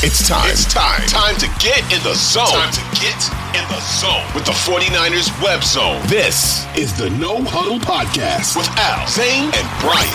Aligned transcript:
It's 0.00 0.28
time. 0.28 0.48
It's 0.50 0.64
time. 0.72 1.00
Time 1.08 1.36
to 1.38 1.48
get 1.58 1.80
in 1.92 2.00
the 2.04 2.14
zone. 2.14 2.46
Time 2.46 2.72
to 2.72 2.80
get 3.00 3.18
in 3.58 3.66
the 3.68 3.80
zone 3.80 4.24
with 4.32 4.44
the 4.44 4.52
49ers 4.52 5.28
web 5.42 5.64
zone. 5.64 6.00
This 6.06 6.64
is 6.76 6.96
the 6.96 7.10
No 7.10 7.42
Huddle 7.42 7.80
Podcast 7.80 8.56
with 8.56 8.68
Al, 8.78 9.08
Zane, 9.08 9.50
and 9.52 9.68
Brian. 9.80 10.08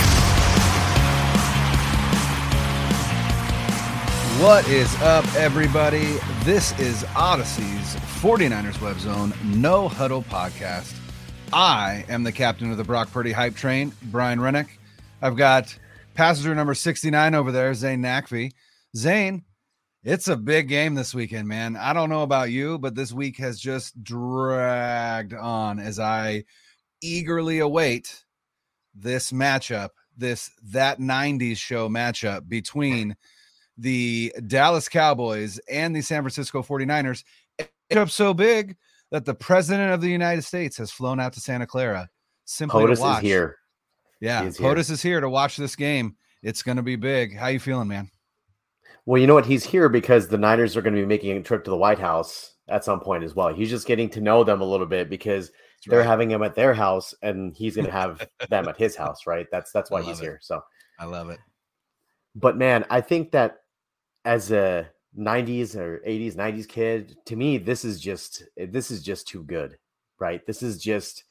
What 4.42 4.66
is 4.70 4.96
up, 5.02 5.26
everybody? 5.36 6.16
This 6.46 6.78
is 6.80 7.04
Odyssey's 7.18 7.96
49ers 8.22 8.80
web 8.82 8.98
zone 9.00 9.34
No 9.44 9.90
Huddle 9.90 10.24
Podcast. 10.24 10.96
I 11.52 12.06
am 12.08 12.24
the 12.24 12.32
captain 12.32 12.72
of 12.72 12.78
the 12.78 12.86
Brock 12.86 13.12
Purdy 13.12 13.34
hype 13.34 13.56
train, 13.56 13.92
Brian 14.04 14.40
Rennick. 14.40 14.80
I've 15.22 15.36
got 15.36 15.78
passenger 16.14 16.56
number 16.56 16.74
69 16.74 17.36
over 17.36 17.52
there, 17.52 17.74
Zane 17.74 18.02
Nakvi. 18.02 18.54
Zane, 18.96 19.44
it's 20.04 20.28
a 20.28 20.36
big 20.36 20.68
game 20.68 20.96
this 20.96 21.14
weekend, 21.14 21.48
man. 21.48 21.78
I 21.78 21.94
don't 21.94 22.10
know 22.10 22.24
about 22.24 22.52
you, 22.52 22.78
but 22.78 22.96
this 22.96 23.14
week 23.14 23.38
has 23.38 23.60
just 23.60 24.04
dragged 24.04 25.34
on 25.34 25.80
as 25.80 26.00
I 26.00 26.44
eagerly 27.02 27.60
await 27.60 28.24
this 28.94 29.32
matchup, 29.32 29.90
this 30.18 30.52
that 30.72 31.00
90s 31.00 31.58
show 31.58 31.88
matchup 31.90 32.48
between 32.50 33.16
the 33.78 34.34
Dallas 34.48 34.90
Cowboys 34.90 35.60
and 35.70 35.96
the 35.96 36.02
San 36.02 36.22
Francisco 36.22 36.62
49ers. 36.62 37.24
It's 37.58 37.98
up 37.98 38.10
so 38.10 38.34
big 38.34 38.76
that 39.12 39.26
the 39.26 39.34
president 39.34 39.94
of 39.94 40.02
the 40.02 40.10
United 40.10 40.44
States 40.44 40.78
has 40.78 40.92
flown 40.92 41.20
out 41.20 41.34
to 41.34 41.40
Santa 41.40 41.68
Clara 41.68 42.10
simply 42.46 42.84
POTUS 42.84 42.96
to 42.98 43.02
watch. 43.02 43.24
is 43.24 43.30
here. 43.30 43.58
Yeah, 44.20 44.44
He's 44.44 44.58
here. 44.58 44.68
POTUS 44.68 44.90
is 44.90 45.02
here 45.02 45.22
to 45.22 45.30
watch 45.30 45.58
this 45.58 45.76
game. 45.76 46.16
It's 46.42 46.62
going 46.62 46.78
to 46.78 46.84
be 46.84 46.96
big. 46.96 47.38
How 47.38 47.48
you 47.48 47.60
feeling, 47.60 47.88
man? 47.88 48.10
Well, 49.06 49.20
you 49.20 49.28
know 49.28 49.34
what? 49.36 49.46
He's 49.46 49.64
here 49.66 49.90
because 49.90 50.28
the 50.28 50.38
Niners 50.38 50.78
are 50.78 50.82
going 50.82 50.96
to 50.96 51.02
be 51.02 51.06
making 51.06 51.36
a 51.38 51.42
trip 51.44 51.64
to 51.66 51.70
the 51.72 51.78
White 51.78 52.00
House 52.00 52.56
at 52.70 52.86
some 52.86 53.00
point 53.02 53.24
as 53.24 53.36
well. 53.36 53.54
He's 53.54 53.70
just 53.70 53.88
getting 53.88 54.10
to 54.12 54.22
know 54.22 54.44
them 54.44 54.62
a 54.62 54.66
little 54.66 54.86
bit 54.86 55.10
because 55.10 55.48
That's 55.50 55.88
they're 55.88 56.00
right. 56.00 56.08
having 56.08 56.32
him 56.32 56.44
at 56.44 56.56
their 56.56 56.74
house 56.74 57.14
and 57.22 57.56
he's 57.56 57.76
going 57.76 57.86
to 57.86 57.92
have 57.92 58.26
them 58.50 58.68
at 58.70 58.78
his 58.78 58.96
house, 59.04 59.28
right? 59.28 59.46
That's 59.52 59.72
that's 59.72 59.92
why 59.92 60.02
he's 60.02 60.20
it. 60.20 60.24
here. 60.24 60.40
So, 60.42 60.62
I 61.00 61.06
love 61.06 61.30
it. 61.30 61.40
but 62.36 62.56
man, 62.58 62.86
I 62.90 63.02
think 63.02 63.32
that 63.32 63.58
as 64.26 64.52
a 64.52 64.90
90s 65.20 65.76
or 65.76 66.02
80s 66.08 66.36
90s 66.36 66.68
kid, 66.68 67.18
to 67.26 67.36
me 67.36 67.58
this 67.58 67.84
is 67.84 68.00
just 68.00 68.44
eh, 68.58 68.68
this 68.70 68.90
is 68.90 69.04
just 69.04 69.28
too 69.28 69.44
good, 69.44 69.78
right? 70.20 70.46
This 70.48 70.64
is 70.64 70.82
just 70.82 71.26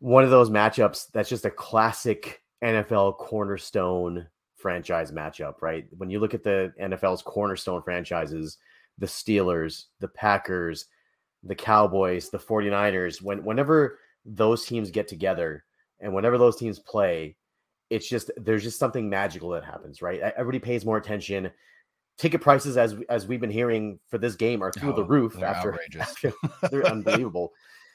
one 0.00 0.22
of 0.24 0.30
those 0.30 0.50
matchups 0.50 1.06
that's 1.12 1.30
just 1.30 1.46
a 1.46 1.50
classic 1.50 2.42
NFL 2.62 3.16
cornerstone 3.16 4.26
franchise 4.58 5.12
matchup, 5.12 5.62
right? 5.62 5.86
When 5.96 6.10
you 6.10 6.20
look 6.20 6.34
at 6.34 6.42
the 6.42 6.72
NFL's 6.80 7.22
cornerstone 7.22 7.82
franchises, 7.82 8.58
the 8.98 9.06
Steelers, 9.06 9.84
the 10.00 10.08
Packers, 10.08 10.86
the 11.44 11.54
Cowboys, 11.54 12.30
the 12.30 12.38
49ers, 12.38 13.22
when 13.22 13.44
whenever 13.44 13.98
those 14.24 14.66
teams 14.66 14.90
get 14.90 15.08
together 15.08 15.64
and 16.00 16.12
whenever 16.12 16.36
those 16.36 16.56
teams 16.56 16.78
play, 16.78 17.36
it's 17.90 18.08
just 18.08 18.30
there's 18.36 18.62
just 18.64 18.78
something 18.78 19.08
magical 19.08 19.48
that 19.50 19.64
happens, 19.64 20.02
right? 20.02 20.20
Everybody 20.20 20.58
pays 20.58 20.84
more 20.84 20.98
attention. 20.98 21.50
Ticket 22.18 22.40
prices, 22.40 22.76
as 22.76 22.96
as 23.08 23.28
we've 23.28 23.40
been 23.40 23.48
hearing 23.50 23.98
for 24.08 24.18
this 24.18 24.34
game, 24.34 24.60
are 24.62 24.72
through 24.72 24.92
the 24.94 25.02
Oh, 25.04 25.06
roof 25.06 25.34
they're 25.34 25.46
after, 25.46 25.72
outrageous. 25.72 26.00
after 26.02 26.32
they're 26.70 26.86
unbelievable 26.86 27.52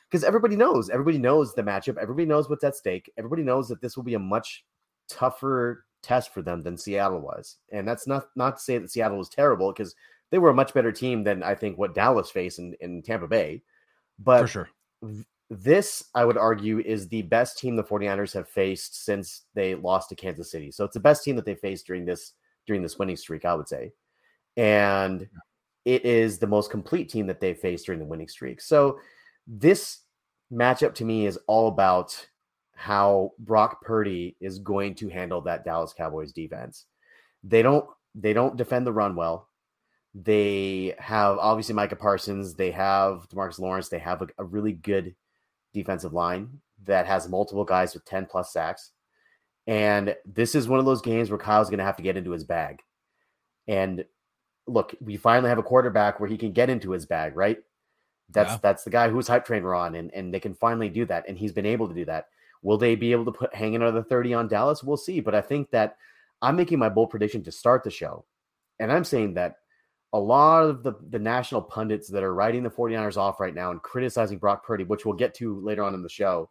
because 0.10 0.24
everybody 0.24 0.56
knows 0.56 0.90
everybody 0.90 1.18
knows 1.18 1.54
the 1.56 1.62
matchup 1.64 1.98
everybody 1.98 2.26
knows 2.26 2.48
what's 2.48 2.64
at 2.64 2.76
stake 2.76 3.12
everybody 3.18 3.42
knows 3.42 3.68
that 3.68 3.82
this 3.82 3.98
will 3.98 4.04
be 4.04 4.14
a 4.14 4.20
much 4.20 4.64
tougher 5.10 5.86
test 6.04 6.34
for 6.34 6.42
them 6.42 6.62
than 6.62 6.78
seattle 6.78 7.20
was. 7.20 7.58
And 7.72 7.88
that's 7.88 8.06
not 8.06 8.28
not 8.36 8.58
to 8.58 8.62
say 8.62 8.78
that 8.78 8.92
seattle 8.92 9.18
was 9.18 9.30
terrible 9.30 9.72
because 9.72 9.96
they 10.30 10.38
were 10.38 10.50
a 10.50 10.54
much 10.54 10.74
better 10.74 10.92
team 10.92 11.24
than 11.24 11.44
i 11.44 11.56
think 11.56 11.78
what 11.78 11.96
dallas 11.96 12.30
faced 12.30 12.60
in, 12.60 12.76
in 12.82 13.02
tampa 13.02 13.28
bay. 13.28 13.64
But 14.20 14.42
For 14.42 14.48
sure. 14.48 14.70
th- 15.04 15.26
this 15.50 16.04
i 16.14 16.26
would 16.26 16.38
argue 16.38 16.80
is 16.80 17.08
the 17.08 17.22
best 17.24 17.58
team 17.58 17.76
the 17.76 17.84
49ers 17.84 18.34
have 18.34 18.50
faced 18.50 19.04
since 19.06 19.44
they 19.54 19.76
lost 19.76 20.10
to 20.10 20.16
kansas 20.16 20.52
city. 20.52 20.72
So 20.72 20.84
it's 20.86 20.94
the 20.94 21.00
best 21.00 21.24
team 21.24 21.36
that 21.38 21.46
they 21.46 21.56
faced 21.56 21.88
during 21.88 22.06
this 22.06 22.34
during 22.68 22.82
this 22.84 23.00
winning 23.00 23.18
streak 23.18 23.46
i 23.46 23.56
would 23.56 23.68
say. 23.68 23.92
And 24.58 25.28
it 25.86 26.06
is 26.06 26.38
the 26.38 26.48
most 26.48 26.72
complete 26.72 27.10
team 27.10 27.28
that 27.28 27.40
they 27.42 27.54
faced 27.54 27.86
during 27.86 28.00
the 28.00 28.06
winning 28.06 28.28
streak. 28.28 28.62
So 28.62 29.00
this 29.48 30.00
matchup 30.52 30.94
to 30.96 31.06
me 31.06 31.26
is 31.26 31.38
all 31.48 31.68
about 31.68 32.28
how 32.84 33.32
Brock 33.40 33.82
Purdy 33.82 34.36
is 34.42 34.60
going 34.60 34.94
to 34.96 35.08
handle 35.08 35.40
that 35.44 35.64
Dallas 35.64 35.94
Cowboys 35.94 36.34
defense. 36.34 36.86
They 37.42 37.62
don't 37.62 37.86
they 38.14 38.34
don't 38.34 38.58
defend 38.58 38.86
the 38.86 38.92
run 38.92 39.16
well. 39.16 39.48
They 40.14 40.94
have 41.00 41.38
obviously 41.38 41.76
Micah 41.76 41.96
Parsons, 41.96 42.56
they 42.56 42.72
have 42.72 43.30
Demarcus 43.30 43.58
Lawrence, 43.58 43.88
they 43.88 44.00
have 44.00 44.22
a, 44.22 44.28
a 44.38 44.44
really 44.44 44.74
good 44.74 45.16
defensive 45.74 46.12
line 46.12 46.60
that 46.84 47.06
has 47.08 47.30
multiple 47.30 47.64
guys 47.64 47.94
with 47.94 48.04
10 48.04 48.26
plus 48.26 48.52
sacks. 48.52 48.92
And 49.66 50.14
this 50.26 50.54
is 50.54 50.68
one 50.68 50.80
of 50.82 50.86
those 50.86 51.02
games 51.02 51.30
where 51.30 51.40
Kyle's 51.40 51.70
going 51.70 51.80
to 51.80 51.86
have 51.86 51.96
to 51.96 52.04
get 52.04 52.18
into 52.18 52.32
his 52.32 52.44
bag. 52.44 52.82
And 53.66 54.04
look, 54.68 54.94
we 55.00 55.16
finally 55.16 55.48
have 55.48 55.58
a 55.58 55.64
quarterback 55.64 56.20
where 56.20 56.30
he 56.30 56.38
can 56.38 56.52
get 56.52 56.70
into 56.70 56.92
his 56.92 57.06
bag, 57.06 57.38
right? 57.38 57.60
That's 58.30 58.52
Yeah. 58.52 58.60
that's 58.62 58.84
the 58.84 58.90
guy 58.90 59.08
who's 59.08 59.30
hype 59.30 59.46
train 59.46 59.64
were 59.64 59.74
on, 59.74 59.96
and, 59.96 60.14
and 60.14 60.34
they 60.34 60.42
can 60.42 60.54
finally 60.54 60.90
do 60.90 61.06
that. 61.06 61.30
And 61.30 61.38
he's 61.38 61.54
been 61.54 61.66
able 61.66 61.88
to 61.88 61.96
do 61.96 62.04
that. 62.06 62.28
Will 62.64 62.78
they 62.78 62.96
be 62.96 63.12
able 63.12 63.26
to 63.26 63.32
put 63.32 63.54
hang 63.54 63.76
another 63.76 64.02
30 64.02 64.34
on 64.34 64.48
Dallas? 64.48 64.84
We'll 64.84 64.98
see. 64.98 65.20
But 65.20 65.36
I 65.36 65.42
think 65.42 65.70
that 65.72 65.98
I'm 66.42 66.56
making 66.56 66.80
my 66.80 66.90
bold 66.90 67.10
prediction 67.10 67.44
to 67.44 67.52
start 67.52 67.84
the 67.84 67.92
show. 67.92 68.26
And 68.80 68.92
I'm 68.92 69.04
saying 69.04 69.36
that 69.36 69.58
a 70.14 70.20
lot 70.20 70.64
of 70.64 70.84
the, 70.84 70.94
the 71.10 71.20
national 71.20 71.62
pundits 71.62 72.08
that 72.08 72.24
are 72.24 72.34
writing 72.34 72.64
the 72.64 72.70
49ers 72.70 73.18
off 73.18 73.40
right 73.40 73.54
now 73.54 73.72
and 73.72 73.82
criticizing 73.82 74.38
Brock 74.38 74.66
Purdy, 74.66 74.84
which 74.84 75.06
we'll 75.06 75.16
get 75.16 75.34
to 75.36 75.60
later 75.62 75.84
on 75.84 75.94
in 75.94 76.04
the 76.04 76.10
show, 76.10 76.50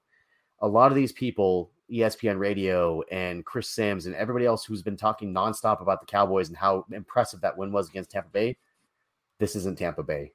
a 0.61 0.69
lot 0.69 0.91
of 0.91 0.97
these 0.97 1.13
people, 1.13 1.71
ESPN 1.91 2.39
Radio 2.39 3.03
and 3.11 3.45
Chris 3.45 3.69
Sims 3.69 4.07
and 4.07 4.15
everybody 4.15 4.47
else 4.47 4.65
who's 4.65 4.83
been 4.83 4.97
talking 4.97 5.33
nonstop 5.33 5.81
about 5.81 6.01
the 6.01 6.07
Cowboys 6.07 6.49
and 6.49 6.57
how 6.57 6.85
impressive 6.93 7.41
that 7.41 7.57
win 7.57 7.73
was 7.73 7.89
against 7.89 8.11
Tampa 8.11 8.31
Bay, 8.31 8.57
this 9.39 9.55
isn't 9.57 9.79
Tampa 9.79 10.03
Bay. 10.03 10.33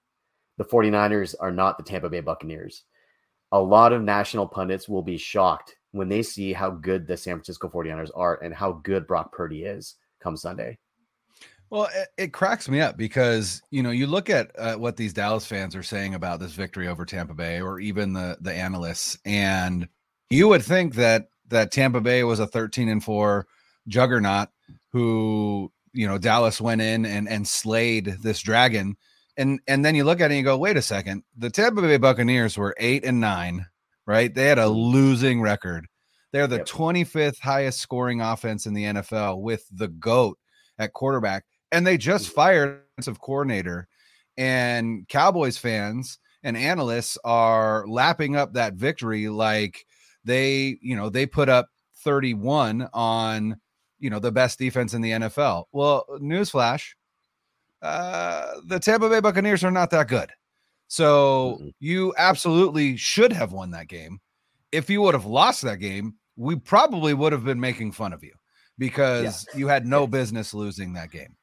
The 0.58 0.66
49ers 0.66 1.36
are 1.40 1.52
not 1.52 1.78
the 1.78 1.84
Tampa 1.84 2.10
Bay 2.10 2.22
Buccaneers. 2.22 2.84
A 3.52 3.60
lot 3.60 3.94
of 3.94 4.02
national 4.02 4.48
pundits 4.48 4.90
will 4.90 5.04
be 5.04 5.18
shocked 5.18 5.76
when 5.92 6.10
they 6.10 6.22
see 6.22 6.54
how 6.54 6.70
good 6.70 7.08
the 7.08 7.18
San 7.18 7.36
Francisco 7.36 7.70
49ers 7.70 8.12
are 8.16 8.42
and 8.44 8.54
how 8.54 8.74
good 8.84 9.08
Brock 9.08 9.32
Purdy 9.32 9.64
is 9.64 9.96
come 10.22 10.36
Sunday. 10.36 10.78
Well, 11.70 11.90
it, 11.94 12.08
it 12.18 12.34
cracks 12.34 12.70
me 12.70 12.80
up 12.80 12.98
because 12.98 13.62
you 13.72 13.84
know 13.84 13.92
you 13.92 14.08
look 14.08 14.30
at 14.30 14.52
uh, 14.58 14.76
what 14.76 14.96
these 14.96 15.14
Dallas 15.14 15.46
fans 15.46 15.76
are 15.76 15.84
saying 15.84 16.16
about 16.16 16.40
this 16.40 16.54
victory 16.54 16.88
over 16.88 17.06
Tampa 17.06 17.34
Bay, 17.34 17.60
or 17.60 17.80
even 17.80 18.14
the 18.14 18.38
the 18.40 18.54
analysts, 18.54 19.18
and 19.26 19.88
you 20.30 20.48
would 20.48 20.64
think 20.64 20.96
that 20.96 21.28
that 21.50 21.72
Tampa 21.72 22.00
Bay 22.00 22.24
was 22.24 22.40
a 22.40 22.48
thirteen 22.48 22.88
and 22.88 23.04
four 23.04 23.48
juggernaut 23.88 24.48
who 24.94 25.72
you 25.92 26.08
know 26.08 26.18
Dallas 26.18 26.62
went 26.62 26.82
in 26.82 27.06
and 27.06 27.28
and 27.28 27.46
slayed 27.46 28.16
this 28.22 28.40
dragon, 28.40 28.96
and 29.38 29.60
and 29.68 29.86
then 29.86 29.96
you 29.96 30.04
look 30.04 30.20
at 30.20 30.32
it 30.32 30.36
and 30.36 30.38
you 30.38 30.44
go, 30.44 30.58
wait 30.58 30.78
a 30.78 30.82
second, 30.82 31.24
the 31.38 31.50
Tampa 31.50 31.82
Bay 31.82 31.98
Buccaneers 31.98 32.58
were 32.58 32.76
eight 32.80 33.06
and 33.06 33.20
nine, 33.20 33.66
right? 34.06 34.34
They 34.34 34.46
had 34.46 34.58
a 34.58 34.64
mm-hmm. 34.64 34.78
losing 34.78 35.42
record. 35.42 35.88
They're 36.34 36.48
the 36.48 36.58
Yep. 36.58 36.68
25th 36.68 37.40
highest 37.40 37.80
scoring 37.80 38.22
offense 38.22 38.66
in 38.66 38.74
the 38.74 38.84
NFL 38.84 39.42
with 39.42 39.66
the 39.72 39.88
GOAT 39.88 40.38
at 40.78 40.94
quarterback. 40.94 41.46
And 41.72 41.86
they 41.86 41.98
just 41.98 42.26
mm-hmm. 42.26 42.36
fired 42.36 42.70
a 42.70 42.82
defensive 42.96 43.22
coordinator. 43.22 43.88
And 44.38 45.08
Cowboys 45.08 45.58
fans 45.58 46.20
and 46.44 46.58
analysts 46.58 47.18
are 47.24 47.88
lapping 47.88 48.36
up 48.36 48.54
that 48.54 48.74
victory 48.74 49.30
like 49.30 49.86
they, 50.24 50.78
you 50.82 50.96
know, 50.96 51.10
they 51.10 51.26
put 51.26 51.50
up 51.50 51.70
31 52.04 52.90
on, 52.94 53.60
you 54.00 54.10
know, 54.10 54.20
the 54.20 54.32
best 54.32 54.60
defense 54.60 54.94
in 54.94 55.02
the 55.02 55.12
NFL. 55.12 55.66
Well, 55.72 56.06
newsflash, 56.22 56.90
uh, 57.82 58.54
the 58.66 58.80
Tampa 58.80 59.10
Bay 59.10 59.20
Buccaneers 59.20 59.64
are 59.64 59.72
not 59.72 59.90
that 59.92 60.08
good. 60.08 60.30
So 60.88 61.60
you 61.80 62.14
absolutely 62.18 62.96
should 62.98 63.34
have 63.34 63.52
won 63.52 63.72
that 63.72 63.88
game. 63.88 64.20
If 64.72 64.90
you 64.90 65.02
would 65.02 65.14
have 65.14 65.26
lost 65.26 65.62
that 65.64 65.78
game, 65.80 66.16
we 66.38 66.56
probably 66.56 67.14
would 67.14 67.34
have 67.34 67.44
been 67.44 67.60
making 67.60 67.92
fun 67.92 68.14
of 68.14 68.24
you 68.24 68.34
because 68.78 69.46
you 69.56 69.68
had 69.68 69.86
no 69.86 70.02
Yes. 70.04 70.10
business 70.12 70.54
losing 70.54 70.94
that 70.94 71.12
game. 71.12 71.36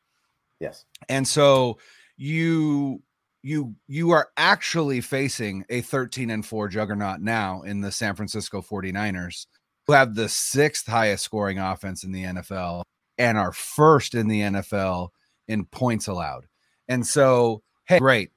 Yes. 0.60 0.84
And 1.08 1.26
so 1.26 1.78
you 2.16 3.02
you 3.42 3.74
you 3.86 4.10
are 4.10 4.28
actually 4.38 5.02
facing 5.02 5.64
a 5.68 5.82
13 5.82 6.30
and 6.30 6.46
4 6.46 6.68
juggernaut 6.68 7.20
now 7.20 7.60
in 7.62 7.80
the 7.82 7.92
San 7.92 8.14
Francisco 8.14 8.62
49ers 8.62 9.46
who 9.86 9.92
have 9.92 10.14
the 10.14 10.28
sixth 10.28 10.86
highest 10.86 11.24
scoring 11.24 11.58
offense 11.58 12.04
in 12.04 12.12
the 12.12 12.24
NFL 12.24 12.82
and 13.18 13.36
are 13.36 13.52
first 13.52 14.14
in 14.14 14.28
the 14.28 14.40
NFL 14.40 15.10
in 15.48 15.64
points 15.64 16.06
allowed. 16.06 16.46
And 16.88 17.06
so, 17.06 17.62
hey, 17.86 17.98
great. 17.98 18.30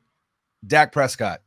Dak 0.65 0.92
Prescott, 0.92 1.42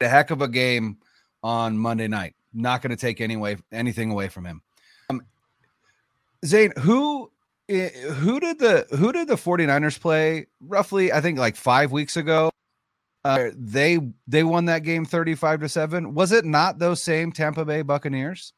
the 0.00 0.08
heck 0.08 0.30
of 0.30 0.42
a 0.42 0.48
game 0.48 0.98
on 1.42 1.78
Monday 1.78 2.08
night. 2.08 2.34
Not 2.54 2.82
going 2.82 2.90
to 2.90 2.96
take 2.96 3.20
any 3.20 3.36
way, 3.36 3.56
anything 3.70 4.10
away 4.10 4.28
from 4.28 4.44
him. 4.44 4.62
Um, 5.08 5.22
Zane, 6.44 6.72
who 6.78 7.32
who 7.68 8.40
did 8.40 8.58
the 8.58 8.86
who 8.96 9.12
did 9.12 9.28
the 9.28 9.34
49ers 9.34 9.98
play 9.98 10.46
roughly 10.60 11.12
i 11.12 11.20
think 11.20 11.38
like 11.38 11.56
five 11.56 11.92
weeks 11.92 12.16
ago 12.16 12.50
uh, 13.24 13.50
they 13.54 14.00
they 14.26 14.42
won 14.42 14.64
that 14.64 14.82
game 14.82 15.04
35 15.04 15.60
to 15.60 15.68
7 15.68 16.12
was 16.12 16.32
it 16.32 16.44
not 16.44 16.78
those 16.80 17.02
same 17.02 17.30
tampa 17.30 17.64
bay 17.64 17.82
buccaneers 17.82 18.52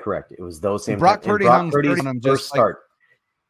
correct 0.00 0.32
it 0.32 0.40
was 0.40 0.60
those 0.60 0.84
same 0.84 0.98
brock 0.98 1.22
purdy 1.22 1.44
brock 1.44 1.58
hung 1.58 1.70
Purdy's 1.70 1.98
30 1.98 2.08
on 2.08 2.20
first 2.20 2.24
just 2.24 2.48
start 2.48 2.78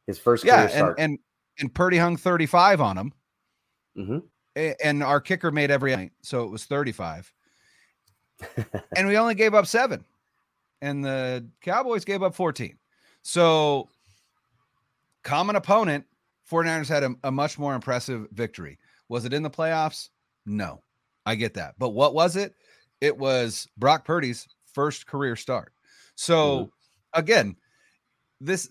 his 0.06 0.19
first 0.19 0.44
yeah 0.44 0.62
and, 0.62 0.71
start 0.73 0.97
and 0.99 1.19
and 1.58 1.73
purdy 1.75 1.99
hung 1.99 2.17
35 2.17 2.81
on 2.81 2.99
him. 2.99 3.12
Mhm. 3.97 4.23
And 4.82 5.03
our 5.03 5.20
kicker 5.20 5.50
made 5.50 5.70
every 5.70 5.94
night 5.94 6.12
so 6.23 6.44
it 6.44 6.50
was 6.50 6.64
35 6.64 7.32
and 8.97 9.06
we 9.06 9.17
only 9.19 9.35
gave 9.35 9.55
up 9.55 9.67
seven 9.67 10.05
and 10.81 11.05
the 11.05 11.47
cowboys 11.61 12.05
gave 12.05 12.23
up 12.23 12.35
14 12.35 12.79
so 13.23 13.88
common 15.23 15.56
opponent 15.56 16.06
49ers 16.50 16.88
had 16.88 17.03
a, 17.03 17.14
a 17.25 17.31
much 17.31 17.59
more 17.59 17.75
impressive 17.75 18.29
victory. 18.31 18.79
Was 19.09 19.25
it 19.25 19.32
in 19.32 19.43
the 19.43 19.50
playoffs? 19.50 20.11
No. 20.44 20.81
I 21.25 21.35
get 21.35 21.55
that. 21.55 21.75
But 21.76 21.88
what 21.91 22.14
was 22.14 22.37
it? 22.37 22.55
It 23.00 23.19
was 23.19 23.67
brock 23.76 24.05
purdy's 24.05 24.47
first 24.73 25.06
career 25.06 25.37
start. 25.37 25.73
So 26.14 26.70
again 27.12 27.56
this 28.41 28.69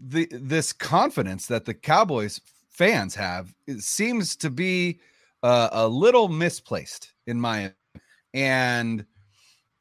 the 0.00 0.28
this 0.30 0.72
confidence 0.72 1.46
that 1.46 1.64
the 1.64 1.74
cowboys 1.74 2.40
fans 2.68 3.14
have 3.14 3.54
seems 3.78 4.36
to 4.36 4.50
be 4.50 5.00
uh, 5.42 5.68
a 5.72 5.88
little 5.88 6.28
misplaced 6.28 7.12
in 7.26 7.40
my 7.40 7.56
opinion. 7.58 7.74
and 8.34 9.06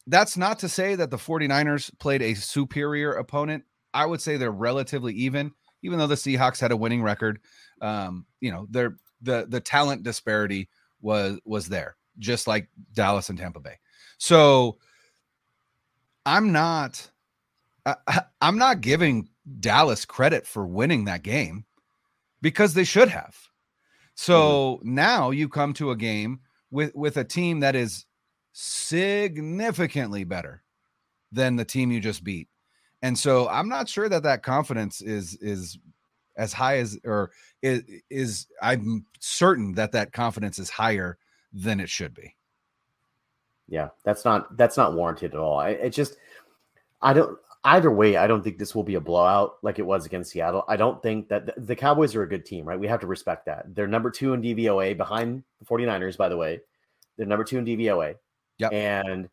that's 0.07 0.38
not 0.38 0.59
to 0.59 0.69
say 0.69 0.95
that 0.95 1.09
the 1.09 1.17
49ers 1.17 1.91
played 2.00 2.21
a 2.21 2.33
superior 2.33 3.13
opponent 3.13 3.63
i 3.94 4.06
would 4.06 4.21
say 4.21 4.38
they're 4.38 4.51
relatively 4.51 5.13
even 5.13 5.51
even 5.81 6.00
though 6.00 6.07
the 6.07 6.15
seahawks 6.15 6.59
had 6.59 6.71
a 6.71 6.77
winning 6.77 7.01
record 7.03 7.39
um 7.81 8.25
you 8.39 8.51
know 8.51 8.67
they're 8.69 8.95
the 9.21 9.45
the 9.50 9.59
talent 9.59 10.03
disparity 10.03 10.69
was 11.01 11.39
was 11.45 11.67
there 11.67 11.95
just 12.19 12.47
like 12.47 12.69
dallas 12.94 13.29
and 13.29 13.38
tampa 13.39 13.59
bay 13.59 13.77
so 14.17 14.77
i'm 16.25 16.51
not 16.51 17.09
I- 17.85 18.23
i'm 18.41 18.57
not 18.57 18.81
giving 18.81 19.29
dallas 19.59 20.06
credit 20.06 20.47
for 20.47 20.65
winning 20.65 21.06
that 21.06 21.24
game 21.24 21.65
because 22.42 22.74
they 22.74 22.83
should 22.83 23.09
have 23.09 23.36
so 24.15 24.77
mm-hmm. 24.77 24.95
now 24.95 25.31
you 25.31 25.50
come 25.50 25.74
to 25.74 25.92
a 25.92 25.95
game 25.95 26.39
with 26.71 26.95
with 26.95 27.18
a 27.18 27.24
team 27.24 27.59
that 27.59 27.75
is 27.75 28.06
significantly 28.53 30.24
better 30.24 30.63
than 31.31 31.57
the 31.57 31.65
team 31.65 31.92
you 31.92 32.00
just 32.00 32.24
beat. 32.24 32.47
And 33.01 33.18
so 33.19 33.47
I'm 33.50 33.68
not 33.68 33.89
sure 33.89 34.07
that 34.07 34.24
that 34.24 34.44
confidence 34.44 35.01
is 35.01 35.36
is 35.42 35.77
as 36.38 36.53
high 36.53 36.77
as 36.77 36.98
or 37.03 37.31
is, 37.62 37.83
is 38.09 38.48
I'm 38.62 39.06
certain 39.19 39.74
that 39.74 39.91
that 39.91 40.13
confidence 40.13 40.57
is 40.57 40.69
higher 40.69 41.18
than 41.53 41.80
it 41.80 41.89
should 41.89 42.13
be. 42.13 42.36
Yeah, 43.68 43.89
that's 44.03 44.24
not 44.24 44.56
that's 44.57 44.77
not 44.77 44.94
warranted 44.94 45.33
at 45.33 45.39
all. 45.39 45.59
I, 45.59 45.69
it 45.71 45.89
just 45.89 46.15
I 47.01 47.13
don't 47.13 47.38
either 47.65 47.91
way. 47.91 48.15
I 48.15 48.27
don't 48.27 48.44
think 48.44 48.57
this 48.57 48.73
will 48.75 48.83
be 48.83 48.95
a 48.95 49.01
blowout 49.01 49.56
like 49.63 49.79
it 49.79 49.85
was 49.85 50.06
against 50.06 50.31
Seattle. 50.31 50.63
I 50.67 50.77
don't 50.77 51.01
think 51.01 51.27
that 51.29 51.47
the, 51.47 51.53
the 51.59 51.75
Cowboys 51.75 52.15
are 52.15 52.23
a 52.23 52.29
good 52.29 52.45
team, 52.45 52.65
right? 52.65 52.79
We 52.79 52.88
have 52.88 53.01
to 53.01 53.07
respect 53.07 53.45
that. 53.47 53.73
They're 53.75 53.88
number 53.88 54.12
two 54.12 54.33
in 54.33 54.41
DVOA 54.41 54.95
behind 54.95 55.44
the 55.59 55.65
49ers, 55.65 56.15
by 56.17 56.29
the 56.29 56.38
way. 56.38 56.62
They're 57.17 57.25
number 57.25 57.44
two 57.44 57.57
in 57.57 57.65
DVOA. 57.65 58.15
Yep. 58.59 58.71
And 58.73 59.29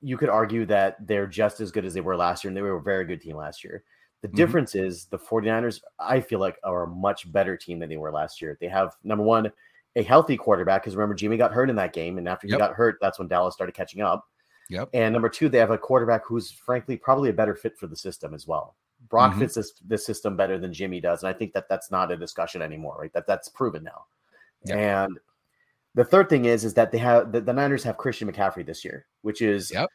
you 0.00 0.16
could 0.16 0.28
argue 0.28 0.64
that 0.66 1.06
they're 1.06 1.26
just 1.26 1.60
as 1.60 1.70
good 1.72 1.84
as 1.84 1.94
they 1.94 2.00
were 2.00 2.16
last 2.16 2.44
year, 2.44 2.48
and 2.50 2.56
they 2.56 2.62
were 2.62 2.76
a 2.76 2.82
very 2.82 3.04
good 3.04 3.20
team 3.20 3.36
last 3.36 3.64
year. 3.64 3.82
The 4.22 4.28
Mhm. 4.28 4.34
difference 4.36 4.74
is 4.74 5.06
the 5.06 5.18
49ers, 5.18 5.80
I 5.98 6.20
feel 6.20 6.38
like, 6.38 6.58
are 6.64 6.84
a 6.84 6.88
much 6.88 7.30
better 7.32 7.56
team 7.56 7.78
than 7.78 7.88
they 7.88 7.96
were 7.98 8.10
last 8.12 8.40
year. 8.40 8.56
They 8.60 8.68
have 8.68 8.94
number 9.04 9.24
one, 9.24 9.52
a 9.96 10.02
healthy 10.02 10.36
quarterback, 10.36 10.82
because 10.82 10.96
remember, 10.96 11.14
Jimmy 11.14 11.36
got 11.36 11.52
hurt 11.52 11.68
in 11.70 11.76
that 11.76 11.92
game. 11.92 12.18
And 12.18 12.28
after 12.28 12.46
he 12.46 12.52
Yep. 12.52 12.58
got 12.58 12.72
hurt, 12.74 12.98
that's 13.00 13.18
when 13.18 13.28
Dallas 13.28 13.54
started 13.54 13.72
catching 13.74 14.00
up. 14.00 14.26
Yep. 14.74 14.90
And 14.92 15.12
number 15.12 15.28
two, 15.28 15.48
they 15.48 15.58
have 15.58 15.70
a 15.70 15.78
quarterback 15.78 16.24
who's 16.26 16.50
frankly 16.50 16.96
probably 16.96 17.30
a 17.30 17.32
better 17.32 17.54
fit 17.54 17.78
for 17.78 17.86
the 17.86 17.96
system 17.96 18.34
as 18.34 18.46
well. 18.46 18.74
Brock 19.08 19.34
Mhm. 19.34 19.38
fits 19.40 19.54
this, 19.54 19.72
this 19.86 20.04
system 20.04 20.36
better 20.36 20.58
than 20.58 20.72
Jimmy 20.72 21.00
does, 21.00 21.22
and 21.22 21.28
I 21.34 21.36
think 21.38 21.52
that 21.52 21.68
that's 21.68 21.90
not 21.90 22.10
a 22.10 22.16
discussion 22.16 22.60
anymore. 22.62 22.96
Right? 22.98 23.12
That 23.12 23.26
that's 23.26 23.48
proven 23.48 23.84
now. 23.84 24.06
Yeah. 24.64 25.04
And 25.04 25.18
the 25.94 26.04
third 26.04 26.28
thing 26.28 26.46
is 26.46 26.64
is 26.64 26.74
that 26.74 26.90
they 26.90 26.98
have 26.98 27.30
the, 27.30 27.40
the 27.40 27.52
Niners 27.52 27.84
have 27.84 27.96
Christian 27.98 28.30
McCaffrey 28.30 28.66
this 28.66 28.84
year, 28.84 29.06
which 29.22 29.42
is 29.42 29.70
Yep. 29.70 29.88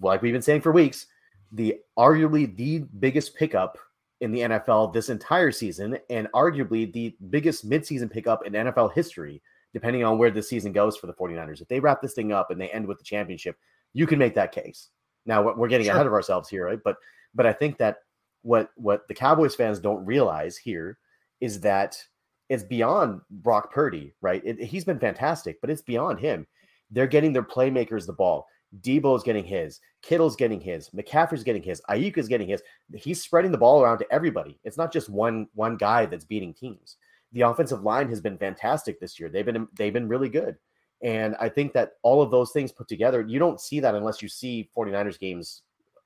like 0.00 0.20
we've 0.22 0.32
been 0.32 0.42
saying 0.42 0.60
for 0.60 0.72
weeks, 0.72 1.06
the 1.52 1.80
arguably 1.98 2.54
the 2.56 2.80
biggest 2.98 3.34
pickup 3.34 3.78
in 4.20 4.30
the 4.32 4.40
NFL 4.40 4.92
this 4.92 5.08
entire 5.08 5.50
season, 5.52 5.98
and 6.10 6.28
arguably 6.32 6.92
the 6.92 7.16
biggest 7.30 7.68
midseason 7.68 8.10
pickup 8.10 8.46
in 8.46 8.52
NFL 8.54 8.92
history, 8.92 9.42
depending 9.72 10.04
on 10.04 10.18
where 10.18 10.30
the 10.30 10.42
season 10.42 10.72
goes 10.72 10.96
for 10.96 11.06
the 11.06 11.12
49ers. 11.14 11.60
If 11.60 11.68
they 11.68 11.80
wrap 11.80 12.00
this 12.02 12.14
thing 12.14 12.32
up 12.32 12.50
and 12.50 12.60
they 12.60 12.68
end 12.70 12.86
with 12.86 12.98
the 12.98 13.04
championship, 13.04 13.56
you 13.94 14.06
can 14.06 14.18
make 14.18 14.34
that 14.34 14.52
case. 14.52 14.88
Now 15.26 15.42
we're- 15.42 15.68
getting 15.68 15.86
Sure. 15.86 15.94
ahead 15.94 16.06
of 16.06 16.12
ourselves 16.12 16.48
here, 16.48 16.66
right? 16.66 16.80
But 16.82 16.96
but 17.34 17.46
I 17.46 17.52
think 17.52 17.78
that 17.78 17.98
what 18.42 18.70
what 18.76 19.06
the 19.08 19.14
Cowboys 19.14 19.54
fans 19.54 19.78
don't 19.78 20.04
realize 20.04 20.56
here 20.56 20.98
is 21.40 21.60
that 21.60 22.02
it's 22.48 22.64
beyond 22.64 23.20
Brock 23.30 23.72
Purdy, 23.72 24.14
right? 24.20 24.42
It, 24.44 24.60
he's 24.60 24.84
been 24.84 24.98
fantastic, 24.98 25.60
but 25.60 25.70
it's 25.70 25.82
beyond 25.82 26.18
him. 26.20 26.46
They're 26.90 27.06
getting 27.06 27.32
their 27.32 27.42
playmakers 27.42 28.04
the 28.06 28.12
ball. 28.12 28.46
Debo's 28.80 29.22
getting 29.22 29.44
his, 29.44 29.80
Kittle's 30.02 30.34
getting 30.36 30.60
his, 30.60 30.88
McCaffrey's 30.90 31.44
getting 31.44 31.62
his, 31.62 31.82
Aiyuk's 31.90 32.28
getting 32.28 32.48
his. 32.48 32.62
He's 32.94 33.22
spreading 33.22 33.52
the 33.52 33.58
ball 33.58 33.82
around 33.82 33.98
to 33.98 34.12
everybody. 34.12 34.58
It's 34.64 34.76
not 34.78 34.92
just 34.92 35.08
one 35.08 35.46
one 35.54 35.76
guy 35.76 36.06
that's 36.06 36.24
beating 36.24 36.54
teams. 36.54 36.96
The 37.32 37.42
offensive 37.42 37.82
line 37.82 38.08
has 38.08 38.20
been 38.20 38.38
fantastic 38.38 38.98
this 39.00 39.18
year. 39.20 39.28
They've 39.28 39.44
been 39.46 39.68
they've 39.74 39.92
been 39.92 40.08
really 40.08 40.28
good. 40.28 40.56
And 41.02 41.36
I 41.40 41.48
think 41.48 41.72
that 41.72 41.94
all 42.02 42.22
of 42.22 42.30
those 42.30 42.52
things 42.52 42.70
put 42.70 42.88
together, 42.88 43.22
you 43.26 43.38
don't 43.38 43.60
see 43.60 43.80
that 43.80 43.94
unless 43.94 44.22
you 44.22 44.28
see 44.28 44.70
49ers 44.76 45.18
games 45.18 45.62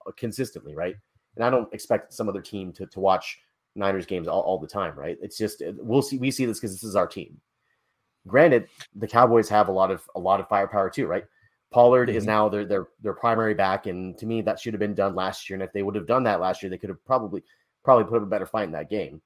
uh, 0.06 0.10
consistently, 0.16 0.74
right? 0.74 0.96
And 1.36 1.44
I 1.44 1.50
don't 1.50 1.72
expect 1.74 2.14
some 2.14 2.28
other 2.28 2.40
team 2.40 2.72
to, 2.74 2.86
to 2.86 3.00
watch 3.00 3.38
Niners 3.74 4.06
games 4.06 4.26
all, 4.26 4.40
all 4.40 4.58
the 4.58 4.66
time, 4.66 4.98
right? 4.98 5.18
It's 5.20 5.36
just 5.36 5.60
uh, 5.62 5.72
we'll 5.76 6.00
see 6.02 6.16
we 6.16 6.30
see 6.30 6.46
this 6.46 6.58
because 6.58 6.72
this 6.72 6.82
is 6.84 6.96
our 6.96 7.06
team. 7.06 7.38
Granted, 8.26 8.68
the 8.94 9.06
Cowboys 9.06 9.48
have 9.50 9.68
a 9.68 9.72
lot 9.72 9.90
of 9.90 10.02
a 10.14 10.20
lot 10.20 10.40
of 10.40 10.48
firepower 10.48 10.88
too, 10.90 11.06
right? 11.06 11.24
Pollard 11.70 12.08
is 12.08 12.24
Mhm. 12.24 12.28
now 12.28 12.48
their 12.48 12.64
their 12.64 12.88
their 13.02 13.12
primary 13.12 13.52
back, 13.54 13.86
and 13.86 14.16
to 14.18 14.24
me, 14.24 14.40
that 14.42 14.58
should 14.58 14.72
have 14.72 14.80
been 14.80 14.94
done 14.94 15.14
last 15.14 15.48
year. 15.50 15.54
And 15.56 15.62
if 15.62 15.72
they 15.72 15.82
would 15.82 15.94
have 15.94 16.06
done 16.06 16.22
that 16.24 16.40
last 16.40 16.62
year, 16.62 16.70
they 16.70 16.78
could 16.78 16.88
have 16.88 17.04
probably 17.04 17.42
probably 17.84 18.04
put 18.04 18.16
up 18.16 18.22
a 18.22 18.26
better 18.26 18.46
fight 18.46 18.64
in 18.64 18.72
that 18.72 18.88
game. 18.88 19.20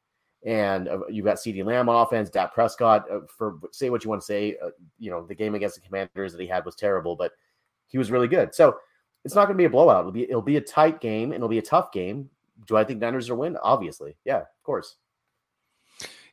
And 0.44 0.88
uh, 0.88 1.06
you 1.08 1.22
got 1.22 1.36
CeeDee 1.36 1.64
Lamb 1.64 1.88
on 1.88 2.06
offense, 2.06 2.30
Dak 2.30 2.54
Prescott. 2.54 3.10
Uh, 3.10 3.20
for 3.26 3.58
say 3.72 3.90
what 3.90 4.04
you 4.04 4.10
want 4.10 4.22
to 4.22 4.26
say, 4.26 4.56
uh, 4.64 4.70
you 4.98 5.10
know 5.10 5.26
the 5.26 5.34
game 5.34 5.54
against 5.54 5.74
the 5.74 5.82
Commanders 5.82 6.32
that 6.32 6.40
he 6.40 6.46
had 6.46 6.64
was 6.64 6.76
terrible, 6.76 7.14
but 7.14 7.32
he 7.88 7.98
was 7.98 8.10
really 8.10 8.28
good. 8.28 8.54
So 8.54 8.76
it's 9.24 9.34
not 9.34 9.46
going 9.46 9.56
to 9.56 9.60
be 9.60 9.66
a 9.66 9.70
blowout. 9.70 10.00
It'll 10.00 10.12
be 10.12 10.22
it'll 10.22 10.42
be 10.42 10.56
a 10.56 10.62
tight 10.62 11.00
game 11.00 11.32
and 11.32 11.34
it'll 11.34 11.48
be 11.48 11.58
a 11.58 11.62
tough 11.62 11.92
game. 11.92 12.30
Do 12.66 12.76
I 12.76 12.84
think 12.84 13.00
Niners 13.00 13.28
are 13.28 13.34
win? 13.34 13.56
Obviously, 13.62 14.16
yeah, 14.24 14.38
of 14.38 14.62
course. 14.62 14.96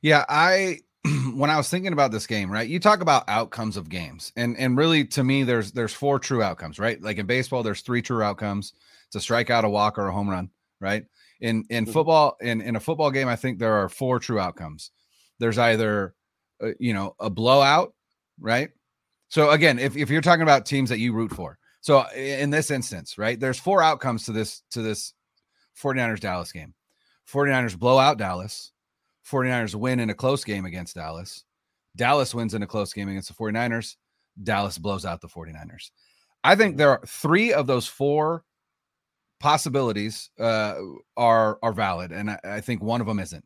Yeah, 0.02 0.24
I 0.30 0.80
when 1.34 1.50
I 1.50 1.58
was 1.58 1.70
thinking 1.70 1.94
about 1.94 2.12
this 2.12 2.28
game, 2.28 2.52
right? 2.52 2.68
You 2.68 2.80
talk 2.80 3.02
about 3.02 3.28
outcomes 3.28 3.78
of 3.78 3.90
games. 3.90 4.32
And 4.36 4.58
and 4.58 4.78
really 4.78 5.06
to 5.06 5.24
me 5.24 5.44
there's 5.44 5.72
there's 5.72 5.94
four 5.94 6.20
true 6.20 6.44
outcomes, 6.44 6.80
right? 6.80 7.02
Like 7.02 7.18
in 7.18 7.26
baseball 7.26 7.64
there's 7.64 7.82
three 7.82 8.02
true 8.02 8.24
outcomes. 8.24 8.74
It's 9.08 9.16
a 9.16 9.20
strikeout, 9.20 9.64
a 9.64 9.70
walk 9.70 9.98
or 9.98 10.08
a 10.08 10.14
home 10.14 10.30
run, 10.30 10.50
right? 10.80 11.06
In 11.40 11.66
in 11.70 11.86
Mhm. 11.86 11.94
football 11.94 12.36
in 12.42 12.62
in 12.62 12.76
a 12.76 12.80
football 12.80 13.12
game 13.12 13.28
I 13.28 13.36
think 13.36 13.60
there 13.60 13.74
are 13.76 13.90
four 13.90 14.20
true 14.20 14.40
outcomes. 14.40 14.92
There's 15.40 15.58
either 15.58 16.16
uh, 16.64 16.70
you 16.80 16.94
know, 16.94 17.16
a 17.20 17.30
blowout, 17.30 17.94
right? 18.40 18.70
So 19.30 19.52
again, 19.52 19.78
if 19.78 19.96
if 19.96 20.10
you're 20.10 20.22
talking 20.22 20.42
about 20.42 20.66
teams 20.66 20.90
that 20.90 21.00
you 21.00 21.14
root 21.14 21.32
for. 21.32 21.60
So 21.82 22.08
in 22.16 22.50
this 22.50 22.72
instance, 22.72 23.18
right? 23.20 23.40
There's 23.40 23.60
four 23.60 23.84
outcomes 23.84 24.26
to 24.26 24.32
this 24.32 24.64
to 24.72 24.82
this 24.82 25.14
49ers 25.76 26.20
Dallas 26.20 26.52
game. 26.52 26.74
49ers 27.32 27.78
blow 27.78 28.00
out 28.00 28.18
Dallas. 28.18 28.72
49ers 29.30 29.76
win 29.76 30.00
in 30.00 30.10
a 30.10 30.14
close 30.16 30.44
game 30.44 30.66
against 30.66 30.96
Dallas. 30.96 31.44
Dallas 31.96 32.34
wins 32.34 32.54
in 32.54 32.64
a 32.64 32.68
close 32.68 32.94
game 32.94 33.10
against 33.10 33.28
the 33.28 33.34
49ers. 33.36 33.98
Dallas 34.42 34.78
blows 34.78 35.06
out 35.06 35.22
the 35.22 35.28
49ers. 35.28 35.92
I 36.44 36.56
think 36.56 36.78
there 36.78 36.92
are 36.92 37.02
three 37.06 37.52
of 37.54 37.68
those 37.68 37.88
four 37.88 38.44
possibilities 39.40 40.30
uh, 40.40 40.76
are 41.16 41.60
are 41.62 41.74
valid, 41.74 42.12
and 42.12 42.32
I, 42.32 42.40
I 42.44 42.62
think 42.62 42.82
one 42.82 43.02
of 43.02 43.08
them 43.08 43.20
isn't. 43.20 43.46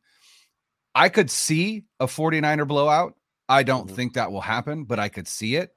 I 0.95 1.09
could 1.09 1.29
see 1.31 1.83
a 1.99 2.05
49er 2.07 2.67
blowout. 2.67 3.15
I 3.47 3.63
don't 3.63 3.89
Mhm. 3.89 3.95
think 3.95 4.13
that 4.13 4.31
will 4.31 4.41
happen, 4.41 4.83
but 4.85 4.99
I 4.99 5.09
could 5.09 5.27
see 5.27 5.55
it. 5.55 5.75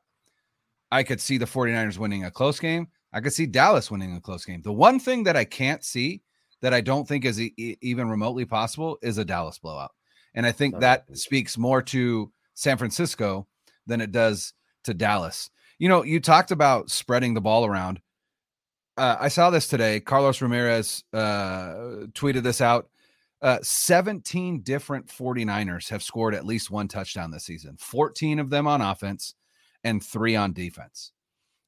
I 0.91 1.03
could 1.03 1.21
see 1.21 1.39
the 1.39 1.47
49ers 1.47 1.99
winning 1.99 2.25
a 2.25 2.31
close 2.31 2.61
game. 2.61 2.89
I 3.13 3.21
could 3.21 3.33
see 3.33 3.47
Dallas 3.47 3.91
winning 3.91 4.15
a 4.17 4.21
close 4.21 4.45
game. 4.45 4.63
The 4.63 4.73
one 4.73 4.99
thing 4.99 5.25
that 5.25 5.37
I 5.37 5.45
can't 5.45 5.85
see 5.85 6.23
that 6.63 6.75
I 6.75 6.81
don't 6.81 7.07
think 7.07 7.25
is 7.25 7.41
e- 7.41 7.55
e- 7.57 7.77
even 7.81 8.09
remotely 8.09 8.45
possible 8.45 8.99
is 9.03 9.19
a 9.19 9.25
Dallas 9.25 9.59
blowout. 9.59 9.93
And 10.35 10.47
I 10.47 10.53
think 10.53 10.79
that 10.81 11.05
speaks 11.17 11.57
more 11.59 11.81
to 11.83 12.33
San 12.55 12.77
Francisco 12.77 13.47
than 13.87 14.01
it 14.01 14.11
does 14.13 14.53
to 14.85 14.95
Dallas. 14.95 15.51
You 15.79 15.89
know, 15.89 16.03
you 16.03 16.21
talked 16.21 16.51
about 16.51 16.91
spreading 16.91 17.35
the 17.35 17.41
ball 17.41 17.67
around. 17.67 18.01
Uh, 18.97 19.17
I 19.19 19.29
saw 19.29 19.51
this 19.51 19.67
today. 19.67 20.01
Carlos 20.01 20.41
Ramirez 20.41 21.03
uh, 21.13 22.07
tweeted 22.13 22.43
this 22.43 22.61
out. 22.61 22.89
uh, 23.43 23.59
17 23.63 24.63
different 24.63 25.07
49ers 25.09 25.91
have 25.91 26.03
scored 26.03 26.35
at 26.35 26.47
least 26.47 26.71
one 26.71 26.89
touchdown 26.89 27.31
this 27.31 27.45
season, 27.45 27.77
14 27.79 28.39
of 28.39 28.51
them 28.51 28.67
on 28.67 28.81
offense 28.81 29.35
and 29.85 30.03
three 30.03 30.35
on 30.35 30.53
defense. 30.55 31.13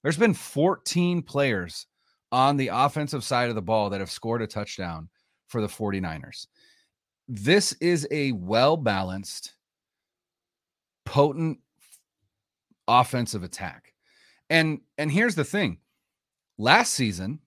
There's 0.02 0.16
been 0.16 0.34
14 0.34 1.22
players 1.22 1.86
on 2.32 2.56
the 2.56 2.68
offensive 2.68 3.24
side 3.24 3.50
of 3.50 3.54
the 3.56 3.62
ball 3.62 3.90
that 3.90 4.00
have 4.00 4.10
scored 4.10 4.40
a 4.42 4.46
touchdown 4.46 5.08
for 5.48 5.60
the 5.60 5.66
49ers. 5.66 6.46
This 7.28 7.72
is 7.74 8.08
a 8.10 8.32
well 8.32 8.76
balanced, 8.76 9.52
potent 11.04 11.58
offensive 12.88 13.42
attack. 13.42 13.92
And 14.48 14.80
and 14.96 15.10
here's 15.10 15.34
the 15.34 15.44
thing. 15.44 15.78
Last 16.58 16.94
season, 16.94 17.40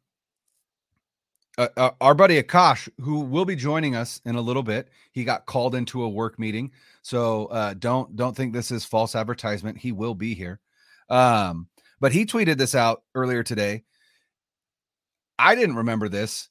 uh, 1.58 1.68
uh, 1.76 1.92
our 2.00 2.16
buddy 2.16 2.42
Akash, 2.42 2.88
who 3.02 3.20
will 3.20 3.44
be 3.44 3.56
joining 3.56 3.96
us 3.96 4.22
in 4.24 4.36
a 4.36 4.42
little 4.42 4.64
bit, 4.64 4.88
he 5.12 5.26
got 5.26 5.46
called 5.46 5.76
into 5.76 6.04
a 6.04 6.10
work 6.10 6.40
meeting. 6.40 6.72
So 7.02 7.48
uh, 7.48 7.74
don't 7.74 8.16
don't 8.16 8.36
think 8.36 8.54
this 8.54 8.72
is 8.72 8.86
false 8.86 9.16
advertisement. 9.16 9.78
He 9.78 9.92
will 9.92 10.16
be 10.16 10.34
here. 10.34 10.62
Um, 11.10 11.68
but 12.00 12.14
he 12.14 12.26
tweeted 12.26 12.58
this 12.58 12.76
out 12.76 13.04
earlier 13.14 13.44
today. 13.44 13.84
I 15.38 15.56
didn't 15.56 15.76
remember 15.76 16.08
this. 16.08 16.50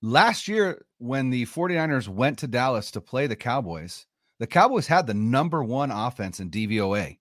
Last 0.00 0.48
year, 0.48 0.86
when 0.98 1.28
the 1.28 1.44
49ers 1.46 2.08
went 2.08 2.38
to 2.38 2.46
Dallas 2.46 2.90
to 2.92 3.00
play 3.00 3.26
the 3.26 3.36
Cowboys, 3.36 4.06
the 4.38 4.46
Cowboys 4.46 4.86
had 4.86 5.06
the 5.06 5.14
number 5.14 5.62
one 5.62 5.90
offense 5.90 6.40
in 6.40 6.50
DVOA, 6.50 7.18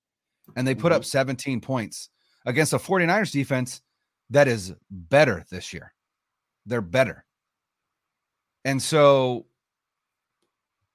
and 0.56 0.68
they 0.68 0.76
put 0.76 0.92
mm-hmm. 0.92 0.98
up 0.98 1.06
17 1.06 1.60
points 1.60 2.10
against 2.46 2.74
a 2.74 2.78
49ers 2.78 3.32
defense 3.32 3.82
that 4.30 4.48
is 4.48 4.74
better 4.90 5.46
this 5.50 5.74
year 5.74 5.94
they're 6.68 6.82
better. 6.82 7.26
And 8.64 8.82
so 8.82 9.46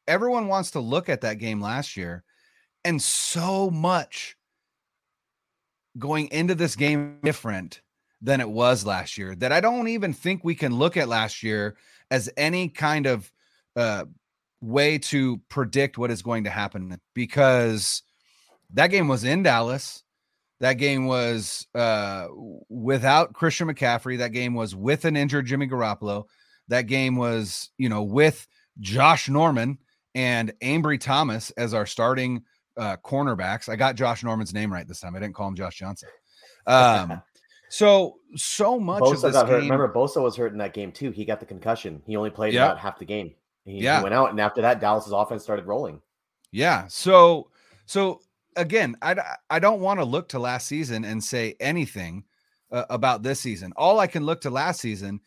everyone 0.07 0.47
wants 0.47 0.73
to 0.73 0.81
look 0.81 1.09
at 1.09 1.23
that 1.23 1.39
game 1.39 1.61
last 1.61 1.97
year 1.97 2.23
and 2.85 3.01
so 3.01 3.71
much 3.71 4.37
going 5.99 6.29
into 6.31 6.55
this 6.55 6.77
game 6.77 7.19
different 7.23 7.81
than 8.21 8.41
it 8.41 8.49
was 8.49 8.87
last 8.87 9.19
year 9.19 9.35
that 9.37 9.53
I 9.53 9.61
don't 9.61 9.89
even 9.89 10.13
think 10.13 10.45
we 10.45 10.55
can 10.55 10.77
look 10.77 10.97
at 10.97 11.09
last 11.09 11.43
year 11.43 11.77
as 12.11 12.31
any 12.37 12.69
kind 12.69 13.07
of 13.07 13.33
uh, 13.75 14.05
way 14.61 14.99
to 14.99 15.39
predict 15.49 15.99
what 15.99 16.11
is 16.11 16.23
going 16.23 16.45
to 16.45 16.51
happen 16.51 17.01
because 17.15 18.03
that 18.75 18.89
game 18.89 19.09
was 19.09 19.25
in 19.25 19.43
Dallas. 19.43 20.05
That 20.63 20.75
game 20.75 21.07
was 21.07 21.67
uh, 21.75 22.29
without 22.69 23.33
Christian 23.33 23.67
McCaffrey. 23.67 24.19
That 24.19 24.31
game 24.31 24.55
was 24.55 24.77
with 24.77 25.05
an 25.05 25.17
injured 25.17 25.45
Jimmy 25.47 25.67
Garoppolo. 25.67 26.27
That 26.69 26.83
game 26.83 27.17
was, 27.17 27.71
you 27.79 27.89
know, 27.89 28.05
with 28.05 28.47
Josh 28.79 29.29
Norman 29.29 29.79
and 30.15 30.53
Ambry 30.63 31.01
Thomas 31.01 31.51
as 31.57 31.75
our 31.75 31.85
starting 31.85 32.45
uh, 32.77 32.97
cornerbacks. 33.05 33.69
I 33.69 33.75
got 33.75 33.97
Josh 33.97 34.23
Norman's 34.23 34.55
name 34.55 34.73
right 34.73 34.87
this 34.87 35.01
time. 35.01 35.17
I 35.17 35.19
didn't 35.19 35.35
call 35.35 35.49
him 35.49 35.57
Josh 35.57 35.79
Johnson. 35.79 36.09
Um, 36.69 37.21
so 37.69 38.19
so 38.37 38.79
much 38.79 39.03
Bosa 39.03 39.15
of 39.15 39.23
this 39.23 39.33
got 39.33 39.47
game, 39.47 39.55
hurt. 39.55 39.63
Remember, 39.63 39.93
Bosa 39.93 40.23
was 40.23 40.37
hurt 40.37 40.53
in 40.53 40.59
that 40.59 40.75
game 40.75 40.93
too. 40.93 41.11
He 41.11 41.25
got 41.25 41.41
the 41.41 41.47
concussion. 41.47 42.01
He 42.07 42.17
only 42.17 42.31
played 42.31 42.55
Yeah. 42.55 42.67
about 42.67 42.79
half 42.79 43.01
the 43.01 43.05
game. 43.05 43.35
He, 43.65 43.73
he 43.73 43.83
Yeah. 43.83 44.01
went 44.01 44.15
out, 44.15 44.31
and 44.31 44.41
after 44.41 44.63
that, 44.63 44.81
Dallas's 44.81 45.13
offense 45.13 45.43
started 45.43 45.67
rolling. 45.67 46.01
Yeah. 46.53 46.87
So 46.87 47.51
so 47.87 48.21
again, 48.57 48.97
I 49.03 49.17
I 49.51 49.59
don't 49.59 49.81
want 49.81 50.01
to 50.01 50.05
look 50.05 50.29
to 50.31 50.39
last 50.39 50.67
season 50.67 51.05
and 51.05 51.23
say 51.23 51.55
anything 51.61 52.25
uh, 52.71 52.85
about 52.91 53.23
this 53.23 53.41
season. 53.41 53.73
All 53.77 54.01
I 54.01 54.07
can 54.07 54.25
look 54.25 54.41
to 54.43 54.51
last 54.51 54.81
season 54.81 55.21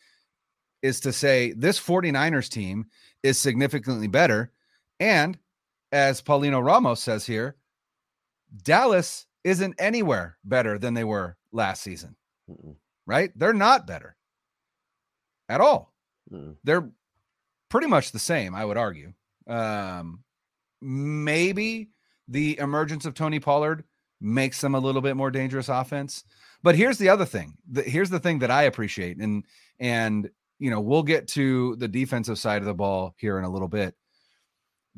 is 0.82 1.00
to 1.00 1.12
say 1.12 1.52
this 1.52 1.80
49ers 1.80 2.48
team 2.48 2.86
is 3.22 3.38
significantly 3.38 4.08
better 4.08 4.52
and 5.00 5.38
as 5.92 6.20
Paulino 6.22 6.64
Ramos 6.64 7.00
says 7.00 7.24
here, 7.26 7.56
Dallas 8.62 9.26
isn't 9.44 9.74
anywhere 9.78 10.36
better 10.44 10.78
than 10.78 10.94
they 10.94 11.04
were 11.04 11.36
last 11.52 11.82
season, 11.82 12.16
Mm-mm, 12.50 12.76
right? 13.06 13.30
They're 13.36 13.52
not 13.52 13.86
better 13.86 14.16
at 15.48 15.60
all. 15.60 15.92
mm-mm. 16.32 16.56
they're 16.64 16.90
pretty 17.68 17.86
much 17.86 18.12
the 18.12 18.18
same, 18.18 18.54
I 18.54 18.64
would 18.64 18.76
argue. 18.76 19.12
Um, 19.46 20.24
maybe 20.80 21.90
the 22.28 22.58
emergence 22.58 23.04
of 23.06 23.14
Tony 23.14 23.40
Pollard 23.40 23.84
makes 24.20 24.60
them 24.60 24.74
a 24.74 24.78
little 24.80 25.02
bit 25.02 25.16
more 25.16 25.30
dangerous 25.30 25.68
offense. 25.68 26.24
But 26.62 26.74
here's 26.76 26.98
the 26.98 27.08
other 27.10 27.24
thing. 27.26 27.54
The, 27.70 27.82
here's 27.82 28.10
the 28.10 28.18
thing 28.20 28.38
that 28.40 28.50
I 28.50 28.64
appreciate, 28.64 29.18
and 29.18 29.44
and 29.78 30.30
you 30.58 30.70
know 30.70 30.80
we'll 30.80 31.02
get 31.02 31.28
to 31.28 31.76
the 31.76 31.88
defensive 31.88 32.38
side 32.38 32.62
of 32.62 32.66
the 32.66 32.74
ball 32.74 33.14
here 33.18 33.38
in 33.38 33.44
a 33.44 33.50
little 33.50 33.68
bit. 33.68 33.94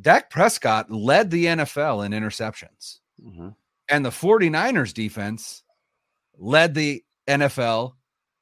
Dak 0.00 0.30
Prescott 0.30 0.90
led 0.90 1.30
the 1.30 1.46
NFL 1.46 2.06
in 2.06 2.12
interceptions, 2.12 3.00
Mhm. 3.20 3.54
and 3.88 4.04
the 4.04 4.10
49ers 4.12 4.92
defense 4.94 5.64
led 6.38 6.74
the 6.74 7.04
NFL 7.26 7.96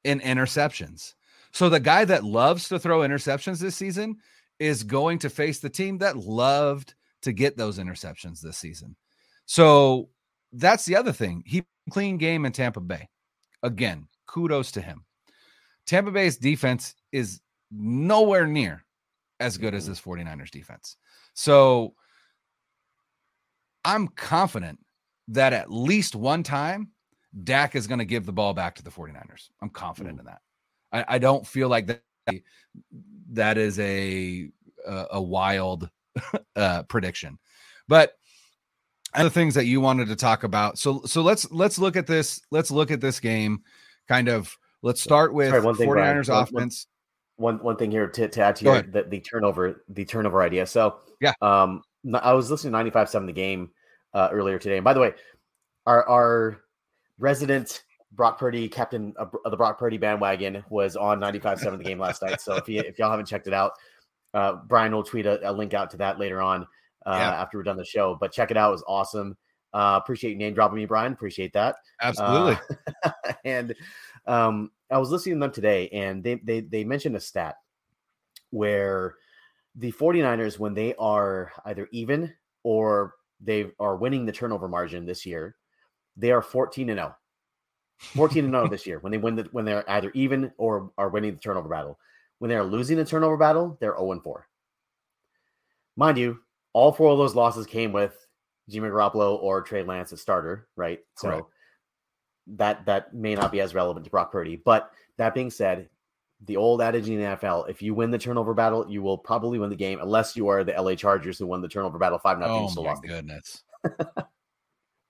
in 0.04 0.20
interceptions. 0.20 1.14
So 1.52 1.70
the 1.70 1.80
guy 1.80 2.04
that 2.04 2.22
loves 2.24 2.68
to 2.68 2.78
throw 2.78 3.00
interceptions 3.00 3.58
this 3.60 3.74
season 3.76 4.18
is 4.58 4.82
going 4.82 5.18
to 5.20 5.30
face 5.30 5.58
the 5.58 5.70
team 5.70 5.98
that 5.98 6.18
loved 6.18 6.94
to 7.26 7.32
get 7.32 7.56
those 7.56 7.78
interceptions 7.78 8.40
this 8.40 8.56
season. 8.56 8.96
So 9.46 10.08
that's 10.52 10.84
the 10.84 10.94
other 10.94 11.12
thing. 11.12 11.42
He 11.44 11.64
clean 11.90 12.18
game 12.18 12.46
in 12.46 12.52
Tampa 12.52 12.80
Bay. 12.80 13.08
Again, 13.64 14.06
kudos 14.26 14.70
to 14.72 14.80
him. 14.80 15.04
Tampa 15.86 16.12
Bay's 16.12 16.36
defense 16.36 16.94
is 17.10 17.40
nowhere 17.72 18.46
near 18.46 18.84
as 19.40 19.58
good 19.58 19.74
as 19.74 19.84
mm-hmm. 19.84 19.92
this 19.92 20.00
49ers 20.00 20.50
defense. 20.50 20.96
So 21.34 21.94
I'm 23.84 24.06
confident 24.06 24.78
that 25.28 25.52
at 25.52 25.70
least 25.70 26.14
one 26.14 26.44
time 26.44 26.92
Dak 27.42 27.74
is 27.74 27.88
going 27.88 27.98
to 27.98 28.04
give 28.04 28.24
the 28.24 28.32
ball 28.32 28.54
back 28.54 28.76
to 28.76 28.84
the 28.84 28.90
49ers. 28.90 29.48
I'm 29.60 29.70
confident 29.70 30.16
mm. 30.16 30.20
in 30.20 30.26
that. 30.26 30.40
I, 30.92 31.16
I 31.16 31.18
don't 31.18 31.44
feel 31.46 31.68
like 31.68 31.88
that 31.88 32.02
that 33.32 33.58
is 33.58 33.78
a 33.80 34.48
a, 34.86 35.06
a 35.12 35.22
wild 35.22 35.90
uh, 36.56 36.82
prediction. 36.84 37.38
But 37.88 38.12
other 39.14 39.30
things 39.30 39.54
that 39.54 39.66
you 39.66 39.80
wanted 39.80 40.08
to 40.08 40.16
talk 40.16 40.42
about. 40.44 40.78
So 40.78 41.02
so 41.06 41.22
let's 41.22 41.50
let's 41.50 41.78
look 41.78 41.96
at 41.96 42.06
this. 42.06 42.40
Let's 42.50 42.70
look 42.70 42.90
at 42.90 43.00
this 43.00 43.20
game. 43.20 43.62
Kind 44.08 44.28
of 44.28 44.56
let's 44.82 45.00
start 45.00 45.32
with 45.32 45.50
Sorry, 45.50 45.62
one 45.62 45.74
thing, 45.76 45.88
Brian. 45.88 46.16
49ers 46.18 46.28
One- 46.28 46.36
one- 46.36 46.44
offense. 46.44 46.86
One 47.38 47.58
one 47.62 47.76
thing 47.76 47.90
here 47.90 48.06
to, 48.06 48.28
to 48.28 48.40
add 48.42 48.56
to 48.56 48.64
your, 48.64 48.80
the, 48.82 49.02
the 49.02 49.20
turnover 49.20 49.84
the 49.90 50.06
turnover 50.06 50.40
idea. 50.42 50.64
So 50.66 50.96
Yeah. 51.20 51.34
um, 51.42 51.82
I 52.14 52.32
was 52.32 52.50
listening 52.50 52.72
to 52.72 52.90
95.7 52.90 53.26
the 53.26 53.32
game 53.34 53.70
uh, 54.14 54.30
earlier 54.32 54.58
today, 54.58 54.76
and 54.78 54.84
by 54.84 54.94
the 54.94 55.00
way, 55.00 55.12
our 55.84 56.08
our 56.08 56.62
resident 57.18 57.82
Brock 58.12 58.38
Purdy 58.38 58.68
captain 58.70 59.12
of 59.18 59.34
the 59.44 59.56
Brock 59.56 59.78
Purdy 59.78 59.98
bandwagon 59.98 60.64
was 60.70 60.96
on 60.96 61.20
95.7 61.20 61.76
the 61.76 61.84
game 61.84 61.98
last 61.98 62.22
night. 62.22 62.40
So 62.40 62.54
if 62.56 62.70
you 62.70 62.80
if 62.80 62.98
y'all 62.98 63.10
haven't 63.10 63.26
checked 63.26 63.46
it 63.46 63.52
out, 63.52 63.72
uh, 64.36 64.56
Brian 64.66 64.94
will 64.94 65.02
tweet 65.02 65.26
a, 65.26 65.50
a 65.50 65.52
link 65.52 65.72
out 65.74 65.90
to 65.90 65.96
that 65.96 66.18
later 66.18 66.42
on 66.42 66.62
uh, 67.06 67.16
Yeah. 67.16 67.40
after 67.40 67.56
we're 67.58 67.64
done 67.64 67.76
the 67.78 67.84
show. 67.84 68.16
But 68.20 68.32
check 68.32 68.50
it 68.50 68.56
out; 68.56 68.68
it 68.68 68.72
was 68.72 68.84
awesome. 68.86 69.36
Uh, 69.72 69.98
appreciate 70.02 70.30
you 70.30 70.36
name 70.36 70.54
dropping 70.54 70.76
me, 70.76 70.84
Brian. 70.86 71.12
Appreciate 71.12 71.52
that. 71.54 71.76
Absolutely. 72.00 72.58
Uh, 73.02 73.10
and 73.44 73.74
um, 74.26 74.70
I 74.90 74.98
was 74.98 75.10
listening 75.10 75.36
to 75.36 75.40
them 75.40 75.52
today, 75.52 75.88
and 75.88 76.22
they, 76.22 76.34
they 76.36 76.60
they 76.60 76.84
mentioned 76.84 77.16
a 77.16 77.20
stat 77.20 77.56
where 78.50 79.14
the 79.74 79.92
49ers, 79.92 80.58
when 80.58 80.74
they 80.74 80.94
are 80.94 81.52
either 81.64 81.88
even 81.92 82.32
or 82.62 83.14
they 83.40 83.70
are 83.78 83.96
winning 83.96 84.24
the 84.24 84.32
turnover 84.32 84.68
margin 84.68 85.04
this 85.04 85.26
year, 85.26 85.56
they 86.16 86.30
are 86.30 86.42
14 86.42 86.90
and 86.90 86.98
0. 86.98 87.14
14 87.98 88.44
and 88.44 88.52
0 88.54 88.68
this 88.68 88.86
year 88.86 88.98
when 89.00 89.10
they 89.10 89.18
win 89.18 89.34
the 89.36 89.48
when 89.52 89.64
they're 89.64 89.88
either 89.90 90.10
even 90.14 90.52
or 90.58 90.92
are 90.98 91.08
winning 91.08 91.32
the 91.34 91.40
turnover 91.40 91.68
battle. 91.68 91.98
When 92.38 92.48
they're 92.50 92.64
losing 92.64 92.96
the 92.96 93.04
turnover 93.04 93.36
battle, 93.36 93.76
they're 93.80 93.96
0 93.96 94.12
and 94.12 94.22
4. 94.22 94.46
Mind 95.96 96.18
you, 96.18 96.40
all 96.72 96.92
four 96.92 97.10
of 97.10 97.18
those 97.18 97.34
losses 97.34 97.66
came 97.66 97.92
with 97.92 98.14
Jimmy 98.68 98.88
Garoppolo 98.88 99.40
or 99.42 99.62
Trey 99.62 99.82
Lance 99.82 100.12
as 100.12 100.20
starter, 100.20 100.68
right? 100.76 101.00
Correct. 101.16 101.40
So 101.40 101.48
that 102.48 102.84
that 102.86 103.14
may 103.14 103.34
not 103.34 103.52
be 103.52 103.60
as 103.60 103.74
relevant 103.74 104.04
to 104.04 104.10
Brock 104.10 104.30
Purdy. 104.30 104.56
But 104.56 104.90
that 105.16 105.34
being 105.34 105.50
said, 105.50 105.88
the 106.44 106.56
old 106.56 106.82
adage 106.82 107.08
in 107.08 107.18
the 107.18 107.24
NFL: 107.24 107.70
if 107.70 107.82
you 107.82 107.94
win 107.94 108.10
the 108.10 108.18
turnover 108.18 108.54
battle, 108.54 108.86
you 108.88 109.02
will 109.02 109.18
probably 109.18 109.58
win 109.58 109.70
the 109.70 109.76
game, 109.76 110.00
unless 110.00 110.36
you 110.36 110.48
are 110.48 110.64
the 110.64 110.72
LA 110.72 110.94
Chargers 110.94 111.38
who 111.38 111.46
won 111.46 111.62
the 111.62 111.68
turnover 111.68 111.98
battle 111.98 112.18
five 112.18 112.38
nothing. 112.38 112.54
oh 112.54 112.68
still 112.68 112.84
my 112.84 112.94
goodness. 113.02 113.62
oh 113.94 114.26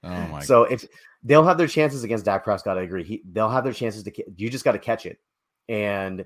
my 0.03 0.41
So 0.41 0.65
if 0.65 0.87
they'll 1.23 1.45
have 1.45 1.59
their 1.59 1.67
chances 1.67 2.05
against 2.05 2.25
Dak 2.25 2.45
Prescott, 2.45 2.79
I 2.79 2.83
agree. 2.83 3.05
He, 3.05 3.23
they'll 3.33 3.51
have 3.51 3.65
their 3.65 3.73
chances 3.73 4.03
to. 4.05 4.13
You 4.37 4.49
just 4.51 4.65
got 4.65 4.73
to 4.73 4.79
catch 4.79 5.05
it, 5.05 5.19
and 5.69 6.25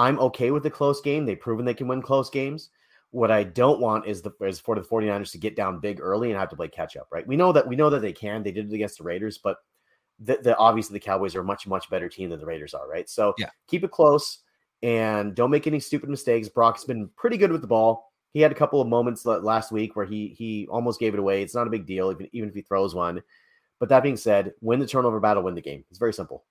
I'm 0.00 0.18
okay 0.20 0.50
with 0.50 0.62
the 0.62 0.70
close 0.70 1.00
game. 1.00 1.24
They've 1.26 1.38
proven 1.40 1.64
they 1.64 1.74
can 1.74 1.88
win 1.88 2.00
close 2.02 2.30
games. 2.30 2.70
What 3.10 3.30
I 3.30 3.42
don't 3.44 3.80
want 3.80 4.06
is 4.06 4.22
the 4.22 4.32
is 4.40 4.60
for 4.60 4.74
the 4.76 4.80
49ers 4.80 5.32
to 5.32 5.38
get 5.38 5.56
down 5.56 5.80
big 5.80 6.00
early 6.00 6.30
and 6.30 6.38
have 6.38 6.48
to 6.50 6.56
play 6.56 6.68
catch 6.68 6.96
up. 6.96 7.08
Right? 7.10 7.26
We 7.26 7.36
know 7.36 7.52
that 7.52 7.66
we 7.66 7.76
know 7.76 7.90
that 7.90 8.00
they 8.02 8.12
can. 8.12 8.42
They 8.42 8.52
did 8.52 8.70
it 8.72 8.74
against 8.74 8.98
the 8.98 9.04
Raiders, 9.04 9.38
but 9.38 9.56
the, 10.20 10.38
the 10.42 10.56
obviously 10.56 10.94
the 10.94 11.04
Cowboys 11.04 11.34
are 11.34 11.40
a 11.40 11.44
much 11.44 11.66
much 11.66 11.90
better 11.90 12.08
team 12.08 12.30
than 12.30 12.38
the 12.40 12.46
Raiders 12.46 12.72
are. 12.74 12.88
Right? 12.88 13.08
So 13.10 13.34
Yeah. 13.38 13.50
keep 13.66 13.84
it 13.84 13.90
close. 13.90 14.38
and 14.82 15.34
don't 15.34 15.50
make 15.50 15.66
any 15.66 15.80
stupid 15.80 16.08
mistakes. 16.08 16.48
Brock's 16.48 16.84
been 16.84 17.10
pretty 17.16 17.36
good 17.36 17.52
with 17.52 17.60
the 17.60 17.66
ball. 17.66 18.12
He 18.32 18.40
had 18.40 18.52
a 18.52 18.54
couple 18.54 18.80
of 18.80 18.88
moments 18.88 19.26
last 19.26 19.72
week 19.72 19.96
where 19.96 20.06
he 20.06 20.28
he 20.28 20.66
almost 20.70 21.00
gave 21.00 21.12
it 21.14 21.20
away. 21.20 21.42
It's 21.42 21.54
not 21.54 21.66
a 21.66 21.70
big 21.76 21.84
deal, 21.84 22.10
even, 22.12 22.28
even 22.32 22.48
if 22.48 22.54
he 22.54 22.62
throws 22.62 22.94
one. 22.94 23.20
But 23.80 23.88
that 23.90 24.02
being 24.04 24.16
said, 24.16 24.52
win 24.60 24.78
the 24.78 24.86
turnover 24.86 25.20
battle, 25.20 25.42
win 25.42 25.54
the 25.56 25.60
game. 25.70 25.84
It's 25.90 25.98
very 25.98 26.12
simple. 26.14 26.44